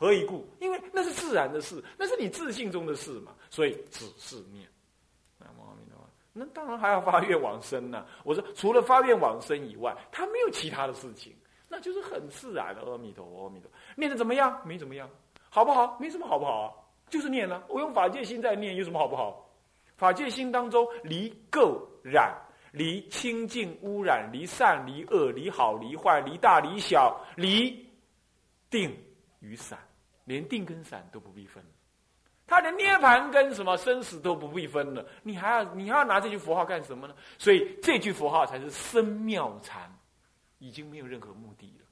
[0.00, 0.48] 何以故？
[0.60, 4.64] 因为那是自然的事，那是你自信中的事嘛，所以只是念。
[5.40, 6.08] 阿弥陀佛。
[6.32, 8.06] 那当然还要发愿往生呢。
[8.22, 11.34] 我说，除了发愿往生以外，他没有其他的事情，
[11.68, 12.82] 那就是很自然的。
[12.82, 14.62] 阿弥陀佛，阿弥陀佛，念的怎么样？
[14.64, 15.10] 没怎么样，
[15.50, 15.98] 好不好？
[15.98, 16.72] 没什么好不好啊，
[17.10, 17.64] 就是念了。
[17.68, 19.50] 我用法界心在念，有什么好不好？
[19.96, 22.32] 法界心当中，离垢染，
[22.70, 27.84] 离清净污染，离善离恶，离好离坏，离大离小，离
[28.70, 28.96] 定
[29.40, 29.76] 与散。
[30.28, 31.64] 连定跟散都不必分，
[32.46, 37.16] 他连涅盘跟什么生死都不必分了，你还要你还要拿这句佛号干什么呢？
[37.38, 39.90] 所以这句佛号才是生妙禅，
[40.58, 41.86] 已经没有任何目的了。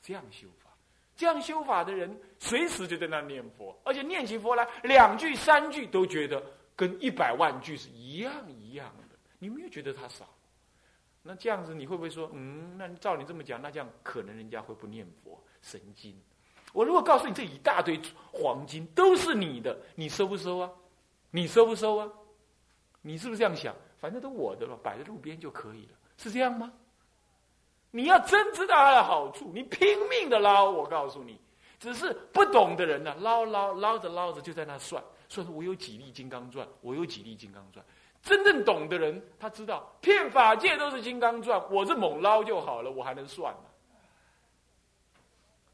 [0.00, 0.70] 这样修法，
[1.16, 6.40] 这样修法的人，随时就在那念佛，而且念起佛来两句三句都觉得
[6.76, 10.24] 跟一百万句是一样一样的，你没有觉得他少？
[11.22, 16.16] 那这样子你会不会说，嗯，那照你这么讲，那这样可能人家会不念佛，神经。
[16.72, 18.00] 我如果告诉你这一大堆
[18.32, 20.70] 黄金都是你的，你收不收啊？
[21.30, 22.08] 你收不收啊？
[23.02, 23.74] 你是不是这样想？
[23.98, 26.72] 反正都我的了，摆在路边就可以了，是这样吗？
[27.90, 30.70] 你要真知道它的好处，你拼命的捞。
[30.70, 31.40] 我告诉你，
[31.78, 37.84] 只是不懂的人呢，捞捞捞着捞着就在那算，算说我有几粒金刚钻，我有几粒金刚钻。
[38.22, 43.69] 真正懂的人，他知道骗法界都是金刚钻，我这猛捞就好了，我还能算吗？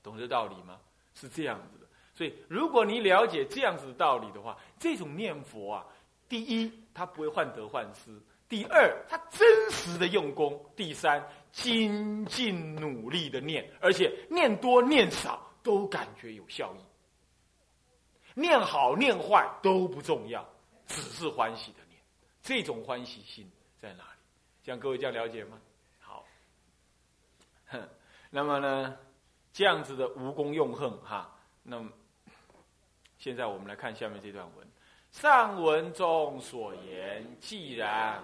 [0.07, 0.79] 懂这道理吗？
[1.15, 5.87] 是这样子的，所以如果你了解这样子的道理的话，这种念佛啊，
[6.29, 8.13] 第一，他不会患得患失；
[8.49, 16.81] 第二，他真实的用功；第三，精进努力的念，而且念多念少都感觉有效益。
[18.39, 20.47] 念好念坏都不重要，
[20.87, 21.99] 只是欢喜的念，
[22.43, 24.21] 这种欢喜心在哪里？
[24.63, 25.59] 像各位这样了解吗？
[25.99, 26.25] 好，
[27.69, 27.89] 哼，
[28.29, 28.97] 那么呢？
[29.57, 31.91] 这样子的无功用恨哈，那么
[33.17, 34.69] 现在我们来看下面这段文。
[35.11, 38.23] 上文中所言，既然。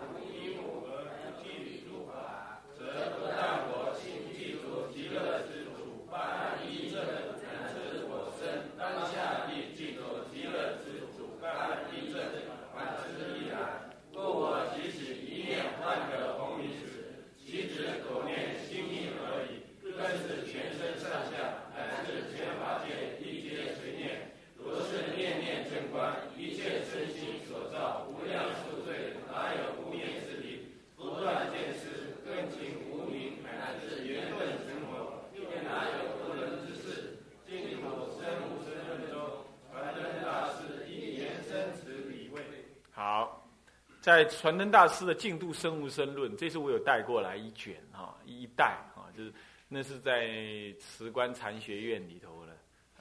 [44.03, 49.33] 在传灯大师的《净度生物生论》，这次我有带过来一卷哈，一带啊，就是
[49.69, 52.53] 那是在慈观禅学院里头的，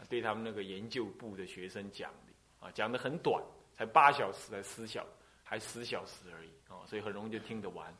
[0.08, 3.44] 对他们那个研究部的学生讲的啊，讲的很短，
[3.76, 5.04] 才八小时，才十小，
[5.44, 7.92] 还十小时而已啊，所以很容易就听得完。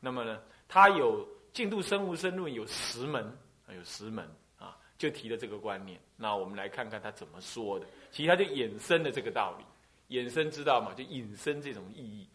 [0.00, 3.24] 那么呢，他有《净度生物生论》有十门，
[3.68, 4.28] 有十门
[4.58, 6.00] 啊，就提了这个观念。
[6.16, 9.64] 那我们来看看他怎么说的，其实他就衍生了这个道理。
[10.08, 10.92] 衍生知道嘛？
[10.92, 12.28] 就引申这种意义。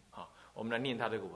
[0.58, 1.34] 我们来念他这个文，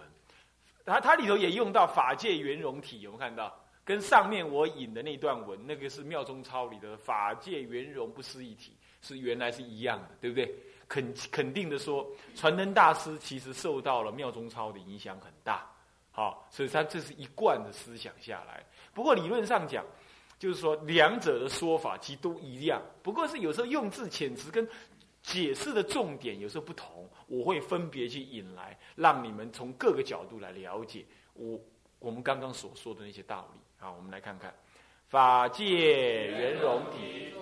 [0.84, 3.56] 他他里头也用到法界圆融体，有没有看到？
[3.86, 10.52] 跟上面我引的那段文，那个是妙中抄里的法界圆融不思一体，是原来是一样的，对不对？
[10.88, 15.70] 肯肯定的说，传灯大师其实受到了妙中抄的影响很大，
[16.12, 18.66] 好，所以他这是一贯的思想下来。
[18.92, 19.86] 不过理论上讲，
[20.40, 24.68] 就是说两者的说法其实都一样，不过是有时候用字遣词跟。
[25.22, 31.60] 解释的重点有时候不同，我会分别去引来，让你们从各个角度来了解我
[32.00, 33.60] 我们刚刚所说的那些道理。
[33.78, 34.54] 好，我们来看看
[35.08, 37.34] 法界圆融体。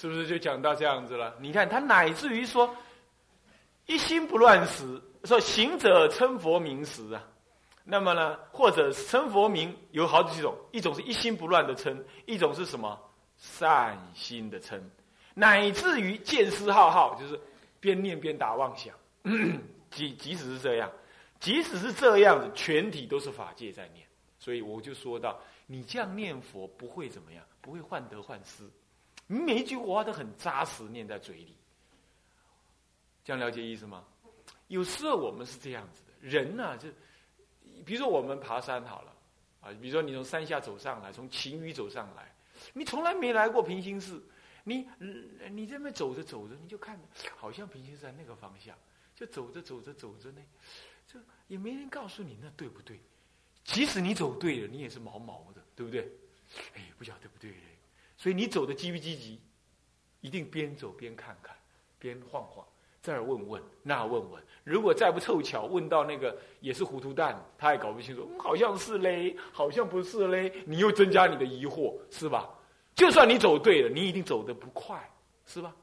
[0.00, 1.36] 是不是就讲到这样子了？
[1.38, 2.74] 你看他乃至于说
[3.84, 7.22] 一心不乱时，说行者称佛名时啊，
[7.84, 12.98] 那么呢，或者称佛名有好几种，一种是一心不乱的称，一种是什么
[13.36, 14.82] 善心的称，
[15.34, 17.38] 乃至于见思浩浩，就是
[17.78, 18.94] 边念边打妄想。
[19.90, 20.90] 即即使是这样，
[21.40, 24.06] 即使是这样子，全体都是法界在念。
[24.38, 28.64] 所以我就说到，你这样念佛不会怎么样，不会患得患失，
[29.30, 31.54] 你每一句话都很扎实，念在嘴里。
[33.24, 34.04] 这样了解意思吗？
[34.66, 36.88] 有时候我们是这样子的，人呐，就
[37.84, 39.14] 比如说我们爬山好了，
[39.60, 42.34] 啊，比如说你从山下走上来，从晴雨走上来，
[42.72, 44.20] 你从来没来过平行寺，
[44.64, 44.88] 你
[45.52, 46.98] 你这边走着走着，你就看
[47.36, 48.76] 好像平行寺在那个方向，
[49.14, 50.42] 就走着走着走着呢，
[51.06, 52.98] 就也没人告诉你那对不对？
[53.62, 56.10] 即使你走对了，你也是毛毛的，对不对？
[56.74, 57.54] 哎，不晓得对不对？
[58.20, 59.40] 所以你走的积不积极，
[60.20, 61.56] 一定边走边看看，
[61.98, 62.62] 边晃晃。
[63.02, 72.46] 这儿问问，那问问，如果再不凑巧问到那个也是糊涂蛋，他也搞不清楚，好像是嘞，好像不是嘞，你又增加你的疑惑，是吧？
[72.94, 75.02] 就算你走对了，你一定走得不快，
[75.46, 75.74] 是吧？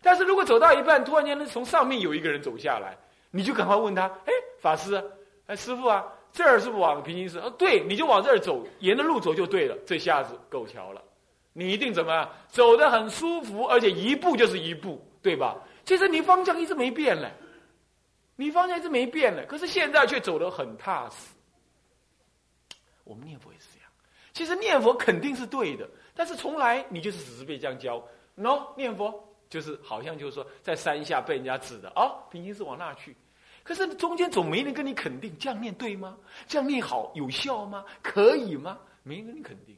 [0.00, 2.96] 但是如果走到一半，突然间从上面有一个人走下来，
[3.32, 5.02] 你就赶快问他，哎，法师，
[5.46, 7.40] 哎，师傅啊，这儿是不往平行寺？
[7.40, 11.02] 啊，对，你就往这儿走，沿着路走就对了，这下子够巧了，
[11.52, 12.28] 你一定怎么？
[12.48, 15.56] 走得很舒服，而且一步就是一步，对吧？
[15.84, 17.30] 其实你方向一直没变嘞，
[18.36, 21.28] 你方向一直没变嘞，可是现在却走得很踏实。
[23.04, 23.90] 我们念佛也是这样，
[24.32, 28.02] 其实念佛肯定是对的，但是从来你就是只是被这样教
[28.34, 29.12] ，no 念佛
[29.50, 33.14] 就是好像就是说在山下被人家指的哦，平行是往那去，
[33.62, 36.16] 可是中间总没人跟你肯定这样念对吗？
[36.46, 37.84] 这样念好有效吗？
[38.02, 38.78] 可以吗？
[39.02, 39.76] 没人肯定，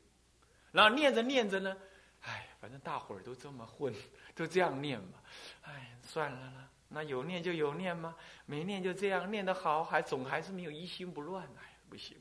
[0.75, 1.77] 然后念着念着呢，
[2.23, 3.95] 哎，反正大伙儿都这么混，
[4.35, 5.21] 都这样念嘛。
[5.63, 8.13] 哎，算了啦，那有念就有念吗？
[8.45, 11.45] 没念就这样，念得好，还总还是没有一心不乱。
[11.45, 12.17] 哎，不行，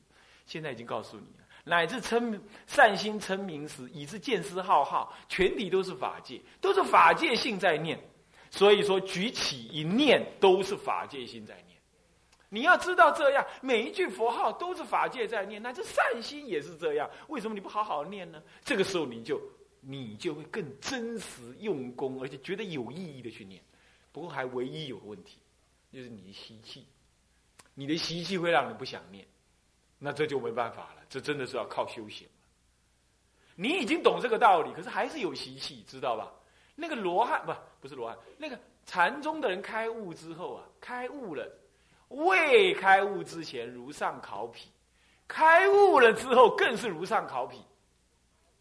[0.45, 7.99] 现在已经告诉你了，乃至称善心称名时，以致见思浩浩，全体都是法界，都是法界性在念。
[8.51, 11.72] 所以说，举起一念都是法界性在念。
[12.53, 17.09] 你要知道，这样每一句佛号都是法界在念，那这善心也是这样。
[17.27, 18.41] 为什么你不好好念呢？
[18.63, 19.41] 这个时候你就。
[19.85, 23.61] 你就会更真实用功，而且觉得有意义的去念。
[24.13, 25.39] 不过还唯一有个问题，
[25.91, 26.87] 就是你的习气，
[27.73, 29.27] 你的习气会让你不想念，
[29.99, 31.01] 那这就没办法了。
[31.09, 32.25] 这真的是要靠修行。
[33.57, 36.31] 你已经懂这个道理，可是还是有习气，知道吧？
[36.75, 41.45] 那个罗汉不不是罗汉，那个禅宗的人开悟之后啊，开悟了，
[42.13, 44.67] 未开悟之前如上考妣，
[45.27, 47.57] 开悟了之后更是如上考妣。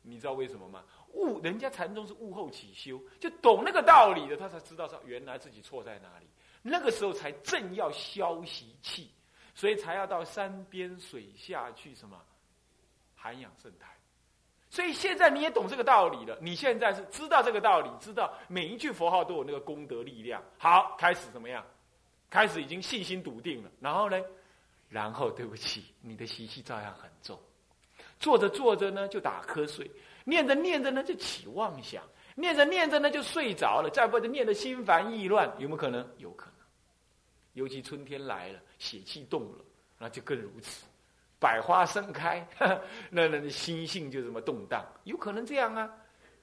[0.02, 0.82] 你知道为什么吗？
[1.12, 6.26] 悟，人家禅宗是悟后起修，就懂那个道理的，他才知道说原来自己错在哪里。
[6.62, 9.10] 那个时候才正要消习气，
[9.54, 12.20] 所以才要到山边水下去什么
[13.14, 13.88] 涵养圣态。
[14.70, 20.42] 所以现在你也懂这个道理了，你现在是知道这个道理，知道每一句佛号都有那个功德力量。
[20.56, 21.64] 好，开始怎么样？
[22.32, 23.70] 开始已经信心笃定了。
[23.78, 24.18] 然后呢？
[24.88, 27.38] 然后对不起，你的习气照样很重。
[28.18, 29.90] 坐着坐着呢，就打瞌睡。
[30.24, 32.02] 念着念着呢，就起妄想；
[32.34, 33.90] 念着念着呢，就睡着了。
[33.92, 36.08] 再或者念得心烦意乱，有没有可能？
[36.16, 36.54] 有可能。
[37.52, 39.64] 尤其春天来了，血气动了，
[39.98, 40.86] 那就更如此。
[41.38, 42.46] 百花盛开，
[43.10, 45.90] 那那心性就这么动荡，有可能这样啊。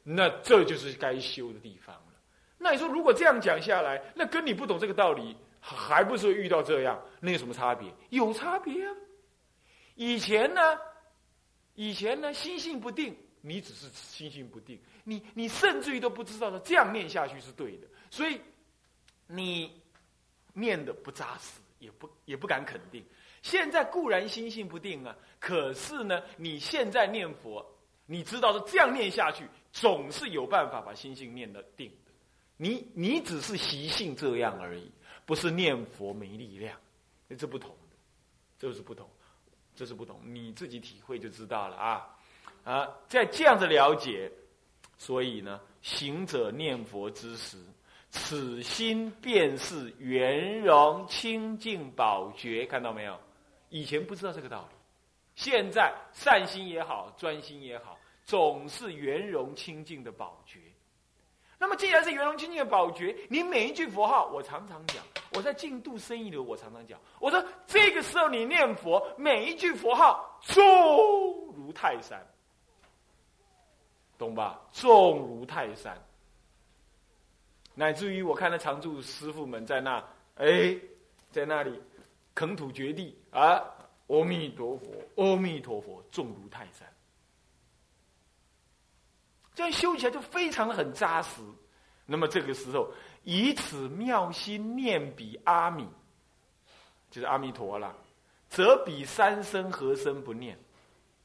[0.03, 2.13] 那这就是该修的地方了。
[2.57, 6.99] 那你说，如果这样讲下来，那跟你不懂这个道理，还不是遇到这样？
[7.19, 7.94] 那有什么差别？
[8.09, 8.95] 有差别啊。
[9.95, 10.61] 以前呢，
[11.75, 13.16] 以前呢，心性不定。
[13.42, 18.37] 你只是心性不定，你你甚至于都不知道的这样念下去是对的，所以
[19.28, 19.81] 你
[20.51, 23.01] 念的不扎实，也不也不敢肯定。
[23.42, 27.66] 现在固然心性不定啊，可是呢，你现在念佛，
[28.06, 32.11] 你知道的这样念下去，总是有办法把心性念的定的。
[32.57, 34.92] 你你只是习性这样而已，
[35.30, 36.76] 不是念佛没力量，
[37.38, 37.95] 这不同的，
[38.57, 39.07] 这是不同，
[39.76, 42.18] 这是不同，你自己体会就知道了啊。
[42.64, 44.31] 啊，在这样子了解，
[44.98, 47.59] 所以呢，行者念佛之时，
[48.09, 53.16] 此心便是圆融清净宝觉，看到没有？
[53.69, 54.76] 以前不知道这个道理，
[55.36, 60.59] 现在善心也好，专心也好，总是圆融清净的宝觉。
[61.59, 70.57] 那么，既然是圆融清净的宝觉，你每一句佛号，我常常讲，我在净度生意流，我常常讲，我说这个时候你念佛，每一句佛号重
[71.56, 72.25] 如泰山。
[74.18, 74.59] 懂吧？
[74.73, 75.97] 重如泰山，
[77.73, 80.04] 乃至于我看到常住师傅们在那，
[80.35, 80.75] 哎，
[81.31, 81.81] 在那里
[82.35, 83.63] 垦土掘地啊！
[84.07, 86.85] 阿弥陀佛，阿弥陀佛，重如泰山。
[89.59, 91.42] 这样修起来就非常的很扎实。
[92.06, 92.89] 那么这个时候，
[93.25, 95.85] 以此妙心念彼阿弥，
[97.11, 97.94] 就是阿弥陀了，
[98.49, 100.57] 则彼三生何生不念？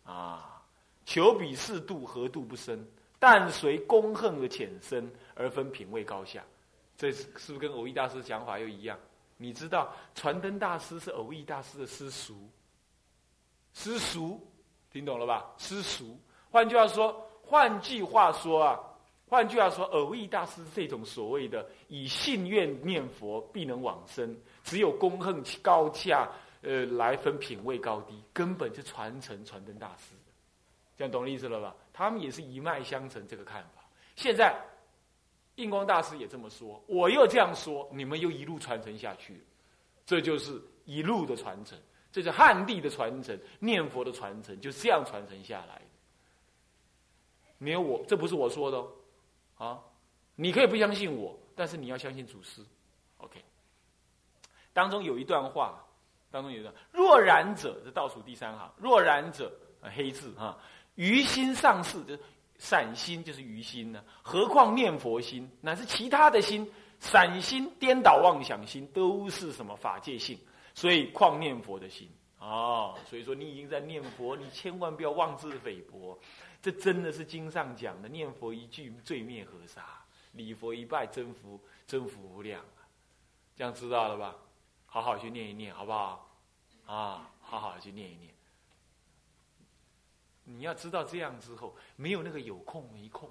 [0.03, 0.61] 啊，
[1.07, 2.85] 求彼四度何度不生？
[3.21, 6.43] 但随功恨的浅深而分品位高下。
[6.97, 8.99] 这是是不是跟偶益大师讲法又一样？
[9.37, 12.35] 你知道传灯大师是偶益大师的师叔，
[13.75, 14.45] 师叔
[14.91, 15.53] 听懂了吧？
[15.57, 16.19] 师叔，
[16.50, 18.81] 换句话说，换句话说啊，
[19.29, 26.29] 换句话说，偶益大师这种所谓的以信愿念佛必能往生，只有功恨高下，
[26.63, 30.15] 呃，来分品位高低，根本就传承传灯大师
[30.97, 31.75] 这样懂意思了吧？
[31.93, 33.85] 他们也是一脉相承这个看法。
[34.17, 34.55] 现在。
[35.57, 39.41] 印光大师也这么说，我又这样说，你们又一路传承下去，
[40.05, 41.79] 这就是一路的传承，
[42.11, 45.85] 这是汉地的传承，念佛的传承，就这样传承下来的。
[47.64, 48.92] 没有我，这不是我说的哦，
[49.56, 49.80] 啊，
[50.37, 52.62] 你可以不相信我，但是你要相信祖师。
[53.16, 53.42] OK，
[54.73, 55.83] 当中有一段话，
[56.30, 60.59] 当中有一段，若然者，这倒数第三行，若然者，黑字哈，
[60.94, 62.16] 于心上士就。
[62.56, 66.64] 散心就是于心呢，何况念佛心，乃是其他的心，
[67.00, 70.38] 散心、颠倒妄想心，都是什么法界性？
[70.73, 76.16] 所以况念佛的心啊，所以说你已经在念佛，你千万不要妄自菲薄。
[76.64, 79.85] 这真的是经上讲的，念佛一句罪灭河沙，
[80.33, 82.88] 礼佛一拜增福增福无量啊！
[83.54, 84.35] 这样知道了吧？
[84.87, 86.35] 好好去念一念，好不好？
[86.87, 88.33] 啊，好好去念一念。
[90.44, 93.30] 你要知道，这样之后没有那个有空没空，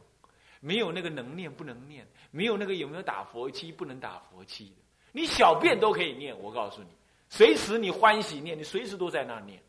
[0.59, 4.75] 没有那个能念不能念，没有那个有没有打佛七不能打佛七的。
[5.11, 6.89] 你小便都可以念，我告诉你，
[7.29, 9.59] 随时你欢喜念，你随时都在那念。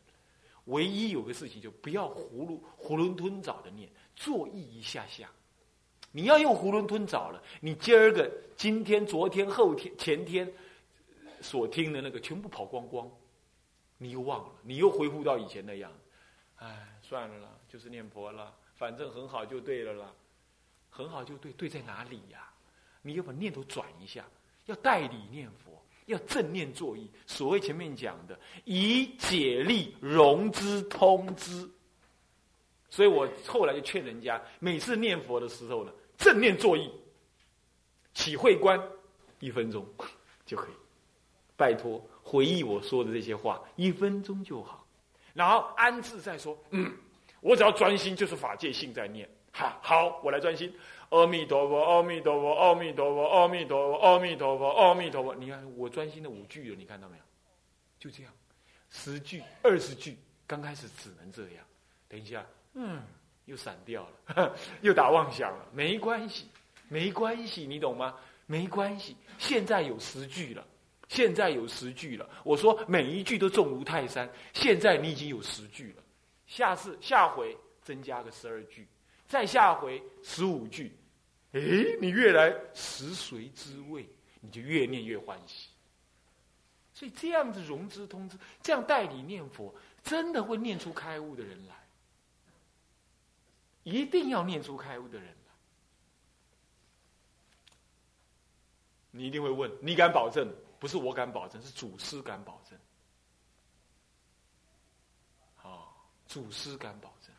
[0.66, 5.30] 唯一有个事情，就不要囫囵囫囵吞枣的念，坐意一下下。
[6.12, 10.50] 你要用囫囵吞枣了，你今儿个、今天、昨天、后天、前天
[11.40, 13.10] 所听的那个全部跑光光，
[13.98, 15.92] 你又忘了，你又恢复到以前那样，
[16.56, 16.90] 哎。
[17.06, 20.10] 算了啦，就是念佛了，反正很好就对了啦，
[20.88, 22.50] 很好就对，对在哪里呀？
[23.02, 24.24] 你要把念头转一下，
[24.64, 27.10] 要代理念佛，要正念作意。
[27.26, 31.68] 所谓前面讲的，以解力融之通之。
[32.90, 36.90] 所以我后来就劝人家，每次念佛的时候呢，正念作意，
[38.12, 38.80] 起会观，
[39.40, 39.84] 一分钟
[40.46, 40.74] 就可以。
[41.56, 44.86] 拜托，回忆我说的这些话，一分钟就好。
[45.32, 46.92] 然后安置再说，嗯，
[47.40, 49.28] 我只要专心，就是法界性在念。
[49.50, 50.72] 好，好，我来专心。
[51.10, 55.34] 阿弥陀佛，阿弥陀佛，阿弥陀佛，阿弥陀佛，阿弥陀佛，阿弥陀佛。
[55.34, 57.22] 你看我专心的五句了，你看到没有？
[57.98, 58.32] 就这样，
[58.90, 61.64] 十句、二十句，刚开始只能这样。
[62.08, 62.44] 等一下，
[62.74, 63.02] 嗯，
[63.46, 65.66] 又散掉了， 又打妄想了。
[65.72, 66.48] 没关系，
[66.88, 68.14] 没关系，你懂吗？
[68.46, 70.66] 没关系，现在有十句了。
[71.08, 74.28] 现在有十句了，我说每一句都重如泰山。
[74.54, 76.02] 现在你已经有十句了，
[76.46, 78.88] 下次下回增加个十二句，
[79.26, 80.92] 再下回十五句，
[81.52, 81.60] 哎，
[82.00, 84.08] 你越来食髓知味，
[84.40, 85.70] 你就越念越欢喜。
[86.92, 91.74] 所以这样子融资通知，这样代理念佛，真的会念出开悟的人来，
[93.82, 95.34] 一定要念出开悟的人来。
[99.10, 100.48] 你一定会问，你敢保证？
[100.78, 102.78] 不是我敢保证，是祖师敢保证。
[105.56, 107.33] 好，祖师敢保证。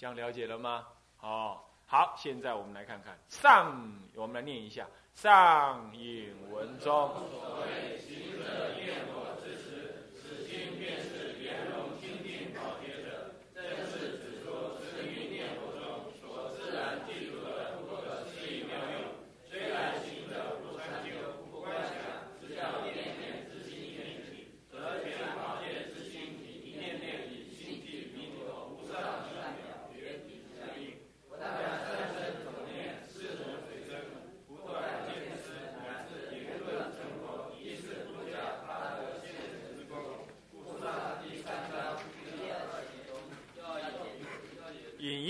[0.00, 0.86] 这样了解了吗？
[1.20, 7.10] 哦，好，现在我们来看看上，我们来念一下上引文中。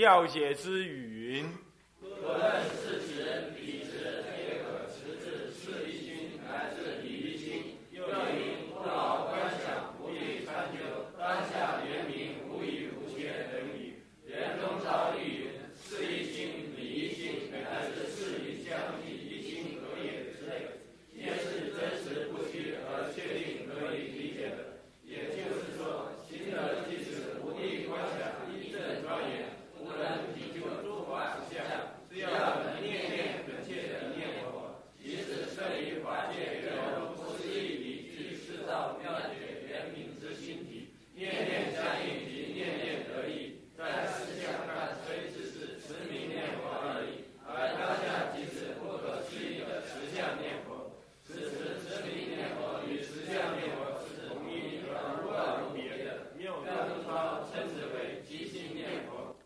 [0.00, 1.46] 要解之语云。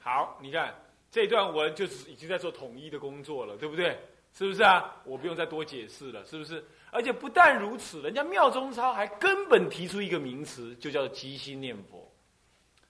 [0.04, 0.74] 好，你看
[1.10, 3.98] 这段文就是已经在做统一的工作了，对不对？
[4.34, 4.94] 是不是啊？
[5.04, 6.62] 我不用再多解释了，是不是？
[6.90, 12.06] 而且不但如此，人家妙中超还根本提出一个名词，就叫做即心念佛。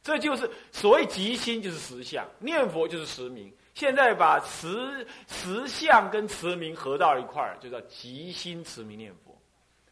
[0.02, 3.54] 这就是所谓即心，就是实相；念佛就是实名。
[3.74, 9.40] 现在把实实相跟持名合到一块儿，就叫即心持名念佛，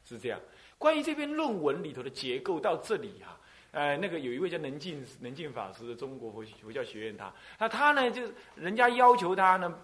[0.05, 0.41] 是这样。
[0.77, 3.39] 关于这篇论文里头的结构，到这里啊，
[3.73, 9.75] 呃，那个有一位叫能进能进法师的中国佛佛教学院，他那他呢，就是人家要求他呢，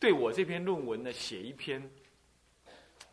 [0.00, 1.82] 对我这篇论文呢写一篇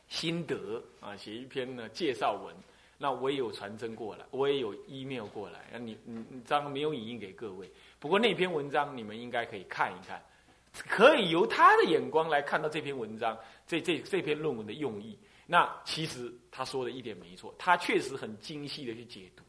[0.08, 2.56] 心得啊，写一篇呢介绍文。
[3.02, 5.68] 那我也有传真过来，我也有 email 过来。
[5.72, 10.22] 那你你你章没有影印给各位，不过那篇文章你们应该可以看一看，
[10.74, 15.18] 可以由他的眼光来看到这篇文章，这这这篇论文的用意。
[15.46, 19.49] 那其实他说的一点没错，他确实很精细的去解读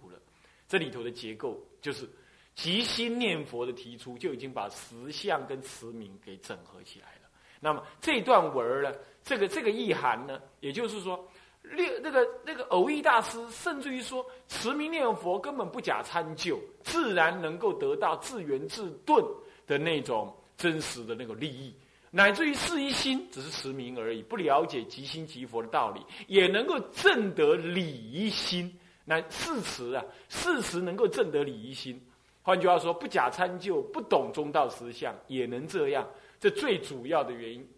[0.71, 2.09] 这里头的结构，就是
[2.55, 7.29] 即心念佛的提出就已经把实相跟慈名给整合起来了。
[7.59, 8.93] 那么这段文呢，
[9.25, 11.29] 这个这个意涵呢，也就是说。
[11.63, 19.23] 六那个那个偶益大师，甚至于说慈名念佛根本不假参就，自然能够得到自圆自顿
[19.67, 21.75] 的那种真实的那个利益，
[22.11, 28.75] 乃至于是一心只是持名而已，不了解即心即佛的道理，也能够证得理一心。
[29.05, 32.01] 那事实啊，事实能够证得理一心。
[32.43, 36.09] 换句话说，不假参就，不懂中道实相，也能这样。
[36.39, 37.69] 这最主要的原因，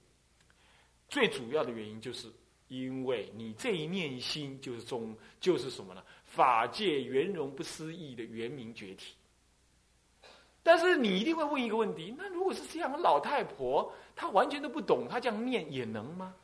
[1.08, 2.30] 最主要的原因就是。
[2.68, 6.02] 因为你这一念心就是中，就是什么呢？
[6.24, 9.12] 法界圆融不思议的圆明觉体。
[10.62, 16.34] 但是你一定会问一个问题：那如果是这样的，老太婆她完全都不懂，她这样念也能吗？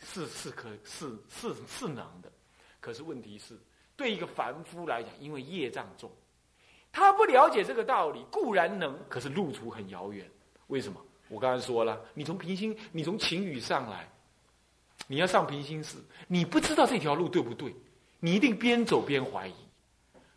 [0.00, 2.30] 是是可是是是能的。
[2.78, 3.56] 可是问题是，
[4.00, 6.10] 对一个凡夫来讲，因为业障重，
[6.90, 10.26] 他不了解这个道理，固然能，可是路途很遥远。
[10.68, 10.98] 为什么？
[11.28, 14.08] 我刚才说了，你从平心，你从情语上来。
[15.06, 17.74] 你要上平心寺，你不知道这条路对不对，
[18.20, 19.54] 你一定边走边怀疑。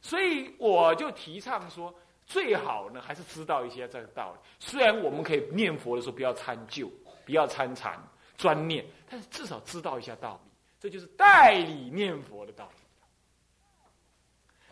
[0.01, 1.93] 所以我就提倡说，
[2.25, 4.39] 最好呢还是知道一些这个道理。
[4.59, 6.91] 虽然我们可以念佛的时候不要参就，
[7.25, 7.97] 不要参禅
[8.35, 10.51] 专念，但是至少知道一下道理。
[10.81, 12.82] 这就是代理念佛的道理。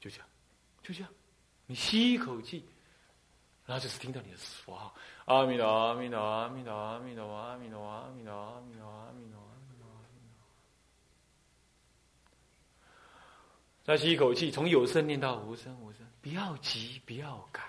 [0.00, 0.26] 就这样，
[0.82, 1.10] 就这样，
[1.66, 2.64] 你吸一口气，
[3.66, 4.94] 然后就是听到你的佛号：
[5.26, 9.38] 阿弥陀，阿弥陀，阿弥陀，阿弥陀，阿弥陀，阿弥陀，阿弥陀，阿弥陀阿弥陀。
[9.38, 9.88] 阿弥陀。
[13.84, 17.64] 再吸一口气，从有声念到无声，无声，不要急，不要赶，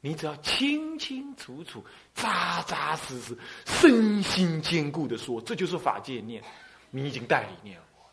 [0.00, 6.42] 你只要清清楚楚、扎扎实实、身心坚固的说，这就是法界念，
[6.90, 8.04] 你已经代理念佛，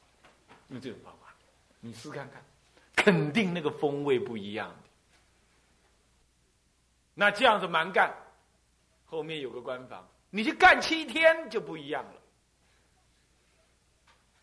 [0.69, 1.33] 用这种方法，
[1.79, 2.43] 你试看看，
[3.03, 4.75] 肯定那个风味不一样的。
[7.13, 8.15] 那这样子蛮干，
[9.05, 12.13] 后面有个官房，你去干七天就不一样了，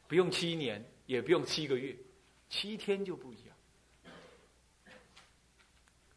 [0.07, 1.97] 不用七年，也不用七个月。
[2.51, 3.57] 七天就不一样，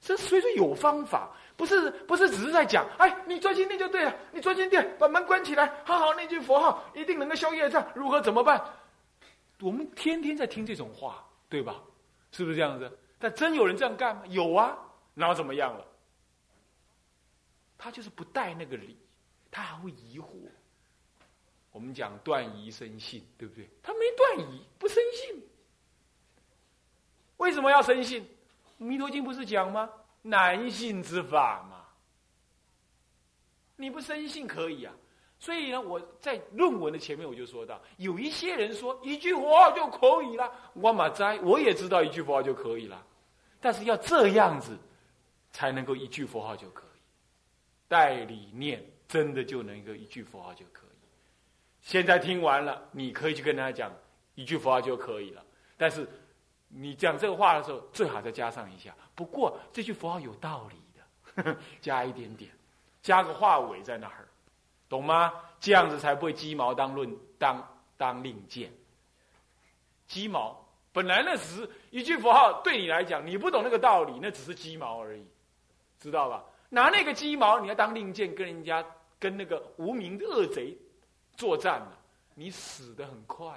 [0.02, 8.62] 这所以说有方法，不是不是只是在讲，哎，你专心念就对了，你专心念，把门关起来，好好念句佛号，一定能够消业障，如何怎么办？
[9.62, 11.82] 我们天天在听这种话，对吧？
[12.34, 13.00] 是不是这样子？
[13.18, 14.24] 但真有人这样干吗？
[14.28, 14.78] 有啊，
[15.14, 15.88] 然后怎么样了？
[17.78, 18.98] 他就是不带那个理，
[19.50, 20.28] 他还会疑惑。
[21.72, 23.70] 我们讲断疑生信，对不对？
[23.82, 25.42] 他没断疑，不生信。
[27.38, 28.24] 为什么要生信？
[28.78, 29.90] 《弥陀经》不是讲吗？
[30.22, 31.86] 难信之法嘛。
[33.76, 34.94] 你不生信可以啊。
[35.44, 40.50] 所以呢，我在论文的前面我就说到，有一些人说一句佛号就可以了。
[40.72, 43.06] 我马哉，我也知道一句佛号就可以了，
[43.60, 44.78] 但是要这样子
[45.52, 47.00] 才能够一句佛号就可以。
[47.90, 51.08] 带理念真的就能够一句佛号就可以。
[51.82, 53.92] 现在听完了，你可以去跟他讲
[54.36, 55.44] 一句佛号就可以了，
[55.76, 56.08] 但是。
[56.76, 58.96] 你讲这个话的时候，最好再加上一下。
[59.14, 62.50] 不过这句佛号有道理的， 加一点点，
[63.00, 64.23] 加个话尾在那儿，
[64.94, 65.34] 懂吗？
[65.60, 68.72] 这样子才不会鸡毛当论当当令箭。
[70.08, 75.26] 鸡毛本来那只是一句佛号，对你来讲，你不懂那个道理，那只是鸡毛而已，
[76.00, 76.44] 知道吧？
[76.70, 78.86] 拿那个鸡毛，你要当令箭，跟人家
[79.18, 80.78] 跟那个无名的恶贼
[81.36, 81.98] 作战了，
[82.36, 83.52] 你死的很快。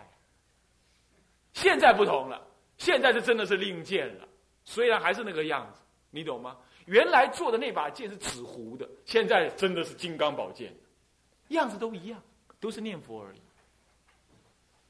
[1.53, 2.41] 现在不同了，
[2.79, 4.27] 现在是真的是令箭了，
[4.65, 6.57] 虽然还是那个样子，你懂吗？
[6.87, 10.73] 原来做的那把剑是纸糊的，现在真的是金刚宝剑，
[11.55, 12.21] 样子都一样，
[12.61, 13.41] 都是念佛而已。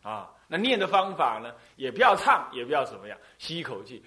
[0.03, 1.53] 啊，那念的方法呢？
[1.75, 4.05] 也不要唱，也不要怎么样，吸一口气，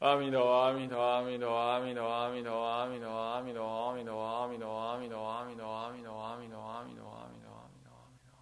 [0.00, 8.34] 阿弥陀佛，阿弥陀佛，阿弥陀，阿弥陀，阿弥陀，阿弥陀，阿弥陀，阿弥陀，阿弥陀，阿弥陀，阿弥陀，阿弥陀，阿弥陀，阿弥陀，阿弥陀，阿弥陀，阿弥陀，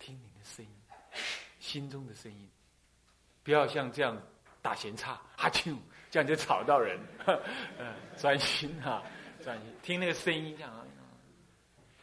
[0.00, 0.72] 听你的声音，
[1.60, 2.50] 心中的声音，
[3.44, 4.20] 不要像这样
[4.60, 5.76] 打闲岔，哈啾，
[6.10, 6.98] 这样就吵到人。
[7.26, 9.02] 嗯， 专心啊，
[9.40, 10.86] 专心听那个声音，这样啊。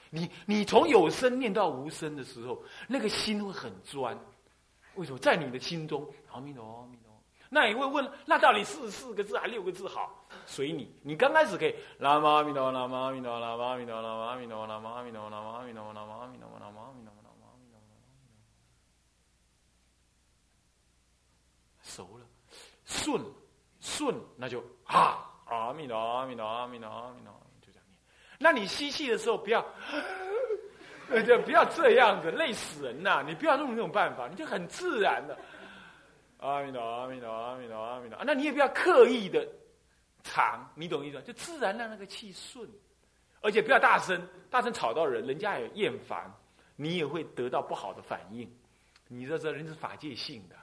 [0.10, 4.18] 你你从有声念到无声的时候，那个心会很专。
[4.96, 6.08] 为什么在你的心中？
[6.32, 7.22] 阿弥陀佛，阿弥陀佛。
[7.50, 10.26] 那你会问，那到底是四个字还六个字好？
[10.46, 10.92] 随你。
[11.02, 17.92] 你刚开始可以，南无阿弥陀佛，南无阿弥陀佛，南无阿弥陀佛，南无阿弥陀佛，南无阿弥陀佛，南无阿弥陀佛，南无阿弥陀佛，南无阿弥陀佛，南无阿弥陀佛。
[21.84, 22.26] 熟了，
[22.86, 23.22] 顺
[23.80, 27.34] 顺，那就啊，阿弥陀，阿弥陀，阿弥陀，阿弥陀。
[28.40, 29.66] 那你吸气的时候不要，
[31.26, 33.24] 就不要这样子，累死人呐！
[33.26, 35.36] 你不要用那种办法，你就很自然的，
[36.38, 38.20] 阿弥陀阿弥陀阿弥陀阿弥陀。
[38.24, 39.48] 那你也不要刻意的
[40.24, 41.20] 长，你懂意思？
[41.24, 42.70] 就自然让那个气顺，
[43.42, 46.32] 而且不要大声，大声吵到人，人家也厌烦，
[46.76, 48.48] 你也会得到不好的反应。
[49.08, 50.56] 你知道这人是法界性的，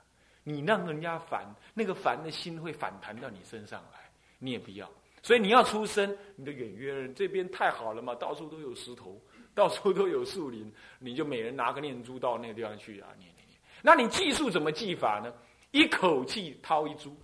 [0.44, 3.98] 你让人家烦，那个烦的心会反弹到你身上来，
[4.44, 4.90] 你也不要。
[5.22, 9.18] 所以你要出声，你的远约人这边太好了嘛，到处都有石头，
[9.54, 13.58] 到处都有树林，你就每人拿个念珠到那个地方去啊，念念念。
[13.80, 15.32] 那你计数怎么计法呢？
[15.70, 17.16] 一口气掏一珠，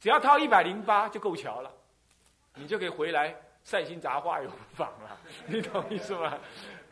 [0.00, 1.72] 只要掏一百零八就够巧了，
[2.56, 5.18] 你就可以回来善心杂花有房了，
[5.48, 6.38] 你懂意思吗？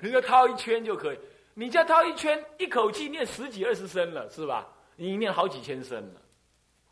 [0.01, 1.19] 你就掏一圈就可以，
[1.53, 4.67] 你再掏一圈，一口气念十几二十声了，是吧？
[4.97, 6.23] 你念好几千声了，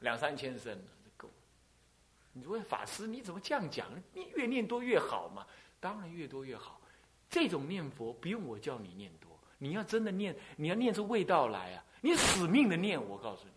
[0.00, 0.84] 两三千声了。
[2.38, 3.86] 你问法师，你怎么这样讲？
[4.12, 5.44] 你越念多越好嘛？
[5.80, 6.80] 当然越多越好。
[7.28, 11.84] 这种念佛不用我叫你念多，你要真的念，你要念出味道来啊！
[12.00, 13.52] 你死命的念，我告诉你，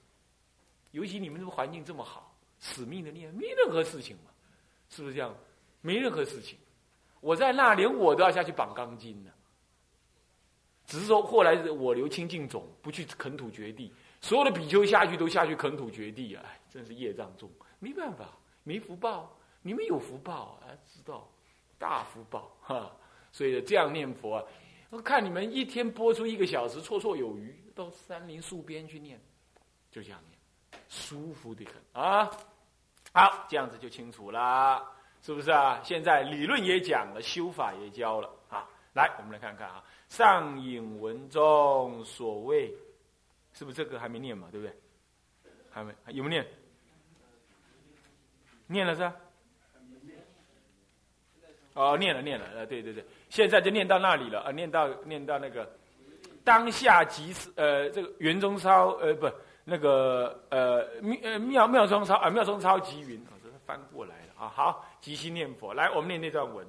[0.92, 4.32] 尤其你们这个环境这么好，死命的念，没任何事情嘛，
[4.90, 5.34] 是不是这样？
[5.80, 6.58] 没任何事情。
[7.22, 9.32] 我在那，连我都要下去绑钢筋呢。
[10.86, 16.44] 只是说后来我留清净种，不去垦土掘地，所有的比丘下去都下去垦土掘地啊！
[16.70, 18.28] 真是业障重，没办法。
[18.64, 20.70] 没福报，你们有福报啊！
[20.88, 21.28] 知道，
[21.78, 22.92] 大福报哈。
[23.32, 24.44] 所以这样念佛啊，
[24.90, 27.56] 我看你们一天播出一个小时，绰绰有余。
[27.74, 29.20] 到山林树边去念，
[29.90, 30.38] 就这样念，
[30.90, 32.30] 舒服的很啊。
[33.14, 34.86] 好，这样子就清楚了，
[35.22, 35.82] 是不是啊？
[35.84, 38.70] 现在理论也讲了，修法也教了啊。
[38.94, 42.76] 来，我们来看看啊，上引文中所谓，
[43.54, 44.50] 是不是这个还没念嘛？
[44.52, 44.76] 对不对？
[45.72, 46.46] 还没有没念？
[48.72, 49.14] 念了是吧？
[51.74, 55.70] 哦，念了念了，呃，对对对，现在就念到那里了，啊，念到念到那个
[56.44, 59.32] 当下即是呃，这个圆中超呃不
[59.64, 64.52] 那个呃妙妙妙中超啊妙中超即云，这是翻过来了啊。
[64.54, 66.68] 好，即心念佛，来，我们念那段文，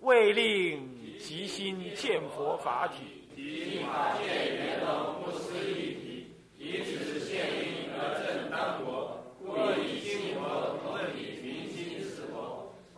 [0.00, 0.86] 为令
[1.18, 9.98] 即心见佛法体，即法界圆融不思议体，以此现因而正当果，故以。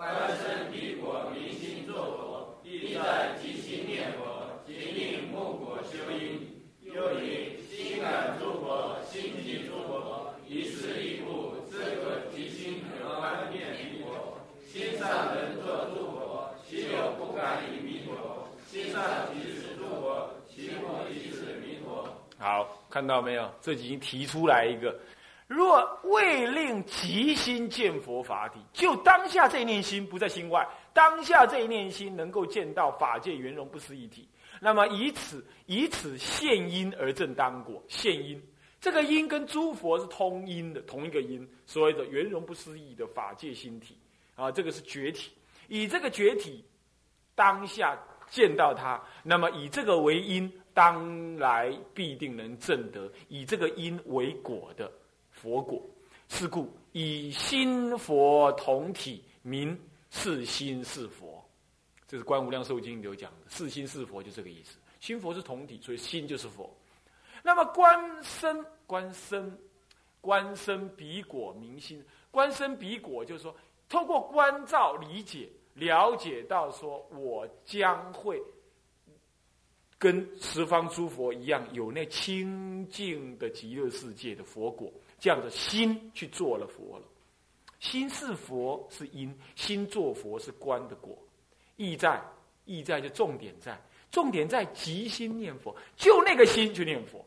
[0.02, 6.60] 观身彼果，明心作佛，意在即心念佛，即令目果修因。
[6.82, 14.36] 又以心感诸佛，心即诸佛，一事一故，自可即心得观念弥陀。
[14.66, 18.48] 心上能作诸佛，其有不敢以弥陀？
[18.66, 19.00] 心上
[19.32, 20.82] 即是诸佛，其故
[21.12, 22.08] 即是弥陀。
[22.38, 22.68] 好，
[23.02, 23.52] 看到没有？
[23.60, 24.96] 这已经提出来一个。
[25.48, 34.28] 若未令即心见佛法体，就当下这一念心不在心外，当下这一念心能够见到法界圆融不思议体，
[34.60, 37.82] 那么以此以此现因而正当果。
[37.88, 38.40] 现因
[38.80, 43.98] 这个因跟诸佛是通因的，同一个因，所谓的圆融不思议的法界心体
[44.36, 45.32] 啊，这个是觉体。
[45.66, 46.64] 以这个觉体
[47.34, 47.98] 当下
[48.32, 54.90] 见到他，那么以这个为因，当来必定能证得以这个因为果的。
[55.30, 55.82] 佛果，
[56.28, 59.78] 是故以心佛同体，名
[60.10, 61.44] 是心是佛。
[62.08, 64.78] 这是《观无量寿经》里有讲的，是心是佛就这个意思。
[64.98, 66.74] 心佛是同体，所以心就是佛。
[67.42, 69.58] 那么观身，观身，
[70.22, 73.54] 观身比果明心，观身比果就是说，
[73.90, 78.40] 透过观照理解，了解到说我将会
[79.98, 87.04] 跟十方诸佛一样，有那清净的极乐世界的佛果，这样的心去做了佛了。
[87.78, 91.16] 心是佛是因，心做佛是观的果，
[91.76, 92.22] 意在
[92.64, 93.80] 意在就重点在。
[94.10, 97.24] 重点在即心念佛，就那个心去念佛。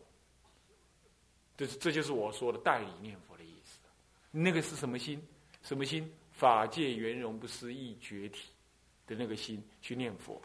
[1.58, 3.80] 这是这就是我说的代理念佛的意思。
[4.30, 5.20] 那个是什么心？
[5.64, 6.08] 什么心？
[6.36, 8.50] 法界圆融不思议觉体
[9.08, 10.42] 的那个心去念佛。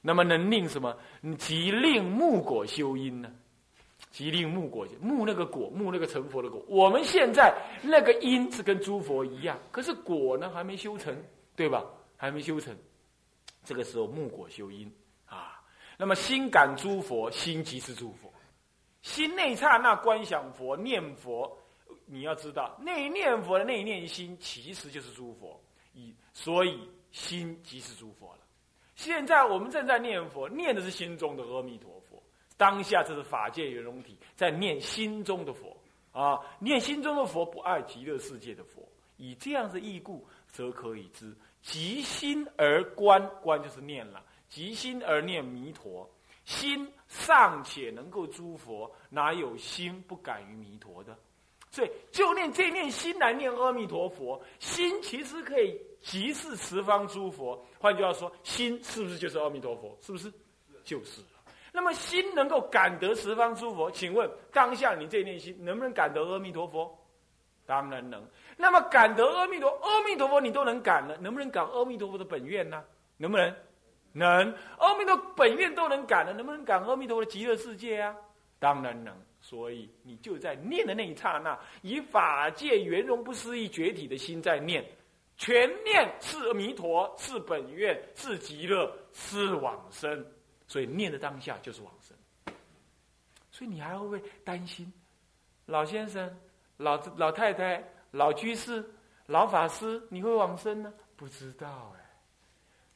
[0.00, 0.96] 那么能令什么？
[1.38, 3.30] 即令木果修因呢？
[4.10, 6.62] 即令木果木那个果木那个成佛的果。
[6.68, 11.16] 我们现在那个因是跟诸佛一样，可是果呢还没修成，
[11.56, 11.84] 对吧？
[12.16, 12.76] 还没修成。
[13.64, 14.90] 这个时候木果修因
[15.26, 15.60] 啊。
[15.96, 18.32] 那么心感诸佛，心即是诸佛。
[19.02, 21.58] 心内刹那观想佛、念佛，
[22.06, 25.60] 你要知道，内念佛的内念心其实就是诸佛，
[25.92, 28.38] 以所以心即是诸佛了。
[28.94, 32.22] 现在我们正在念佛，念的是心中的阿弥陀佛。
[32.56, 35.76] 当下这是法界圆融体在念心中的佛
[36.12, 38.86] 啊，念心中的佛不爱极乐世界的佛。
[39.16, 44.22] 以这样子义故，则可以知即心而观，观就是念了。
[44.48, 46.08] 即心而念弥陀，
[46.44, 51.16] 心尚且能够诸佛，哪有心不敢于弥陀的？
[51.74, 57.60] 所以就念这念心来念阿弥陀佛，心其实可以即是十方诸佛。
[57.80, 59.98] 换句话说，心是不是就是阿弥陀佛？
[60.00, 60.32] 是不是？
[60.84, 61.20] 就是。
[61.72, 66.96] 那么心能够感得十方诸佛，请问当下你这念心能不能感得阿弥陀佛？
[67.66, 68.24] 当然能。
[68.56, 72.84] 那么感得阿弥陀阿弥陀佛你都能感了，能不能感阿弥陀佛的本愿呢？
[73.16, 73.52] 能不能？
[74.12, 78.14] 能，阿弥陀本愿都能感了，能不能感阿弥陀佛的极乐世界啊？
[78.60, 79.12] 当然能。
[79.46, 84.82] 所以你就在念的那一刹那，以法界圆融不思议觉体的心在念，
[85.36, 90.26] 全念是弥陀，是本愿，是极乐，是往生。
[90.66, 92.16] 所以念的当下就是往生。
[93.50, 94.90] 所以你还会不会担心，
[95.66, 96.34] 老先生、
[96.78, 98.82] 老老太太、老居士、
[99.26, 100.90] 老法师，你会往生呢？
[101.16, 102.00] 不知道哎。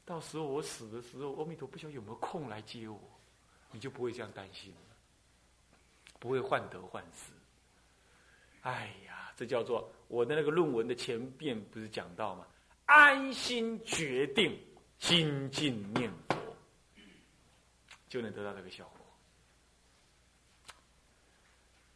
[0.03, 2.99] 到时候我死的时候，阿弥陀不晓得有没有空来接我，
[3.71, 4.73] 你就不会这样担心，
[6.19, 7.31] 不会患得患失。
[8.61, 12.45] 哎呀，这叫做我的那个论文的前边不是讲到吗？
[12.85, 14.59] 安心决定，
[14.97, 16.35] 心静念佛，
[18.09, 19.05] 就能得到这个效果。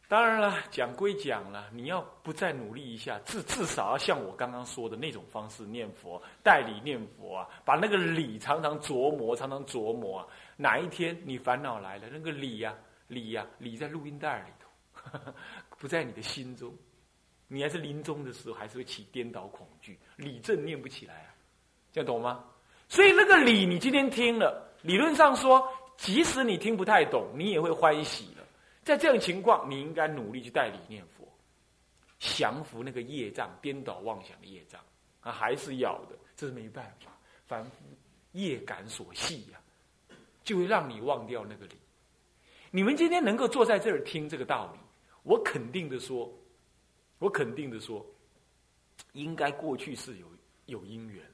[0.06, 10.28] 当然了，讲归讲了，你要不再努力一下，至至少要像我刚刚说的那种方式念佛，代理念佛啊，把那个理常常琢磨，常常琢磨啊。
[10.56, 12.74] 哪一天你烦恼来了，那个理呀，
[13.08, 15.32] 理呀，理在录音带里头，
[15.78, 16.74] 不在你的心中，
[17.48, 21.34] 你还是临终的时候，还是会起颠倒恐惧，理正念不起来啊，
[21.92, 22.44] 这样懂吗？
[22.88, 28.44] 所以那个理，你今天听了，理论上说，即使你听不太懂，你也会欢喜了。
[28.82, 31.26] 在这种情况，你应该努力去代理念佛，
[32.18, 34.80] 降服那个业障、颠倒妄想的业障
[35.20, 37.10] 啊，还是要的，这是没办法。
[37.46, 37.70] 凡夫
[38.32, 39.60] 业感所系呀，
[40.42, 41.76] 就会让你忘掉那个理。
[42.74, 44.80] 你们今天能够坐在这儿听这个道理，
[45.22, 46.28] 我肯定的说，
[47.20, 48.04] 我肯定的说，
[49.12, 50.26] 应该过去是有
[50.66, 51.24] 有因缘，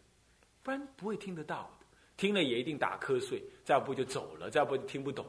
[0.62, 1.86] 不然不会听得到的。
[2.18, 5.24] 听了也一定打瞌睡，再不就走了，再不就听不懂，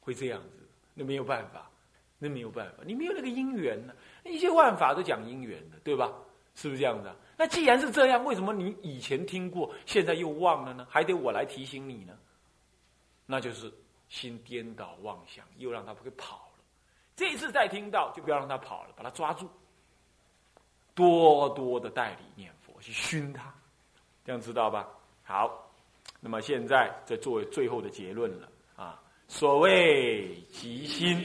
[0.00, 0.68] 会这样子。
[0.92, 1.70] 那没有办法，
[2.18, 3.94] 那没有办法，你没有那个因缘呢。
[4.24, 6.12] 一些万法都讲因缘的，对吧？
[6.56, 7.08] 是不是这样子？
[7.36, 10.84] 那既然是这样，为什么你以前听过，现在又忘了呢？
[10.90, 12.18] 还得我来提醒你呢？
[13.24, 13.72] 那就是
[14.08, 16.64] 心颠倒妄想，又让他不给跑了。
[17.14, 19.48] 这次再听到，就不要让他跑了，把他抓住，
[20.94, 23.52] 多多的代理念佛，去熏他，
[24.24, 24.88] 这样知道吧？
[25.22, 25.70] 好，
[26.20, 29.02] 那么现在在作为最后的结论了啊。
[29.28, 31.20] 所谓即心，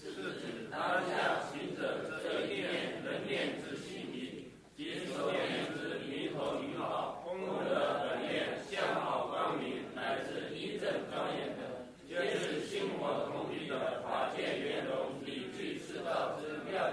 [0.00, 11.64] 是指当下行者这一念能念之心理，即所念之弥陀名号，功德本念相好光明，乃至一正庄严等，
[12.08, 16.34] 皆是心火同体的法界圆融理具世道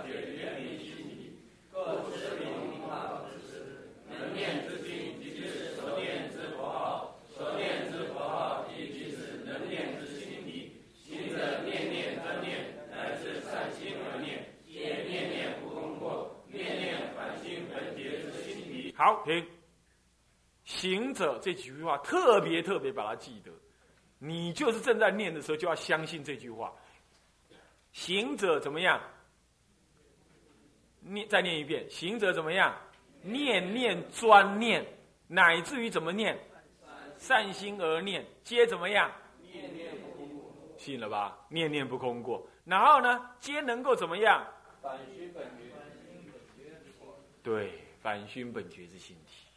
[0.05, 1.39] 之妙觉圆明心理，
[1.71, 10.27] 各知名号之时，能念之心，即是所念之佛号，所念之佛号，亦即是能念之心，
[11.03, 11.61] 行者。
[11.63, 18.93] 念念专念，乃至善心而念，也念念不空过，念念凡心分别之心理。
[18.97, 19.45] 好，停。
[20.63, 23.51] 行者这几句话特别特别把它记得，
[24.19, 26.73] 你就是正在念的时候就要相信这句话。
[27.91, 29.01] 行者怎么样？
[31.13, 32.75] 念再念一遍，行者怎么样？
[33.21, 34.85] 念念专念，
[35.27, 36.37] 乃至于怎么念？
[37.17, 39.11] 善心而念，皆怎么样？
[39.51, 40.51] 念念不空过。
[40.77, 41.37] 信了吧？
[41.49, 43.29] 念念不空过，然后呢？
[43.39, 44.43] 皆能够怎么样？
[44.81, 45.69] 反虚本觉。
[47.43, 47.71] 对，
[48.01, 49.50] 反熏本觉之心体。